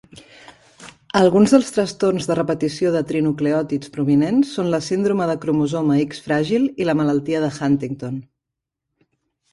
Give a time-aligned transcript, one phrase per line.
[1.19, 6.67] Alguns dels trastorns de repetició de trinucleòtids prominents són la síndrome de cromosoma X fràgil
[6.85, 8.21] i la malaltia de Huntington.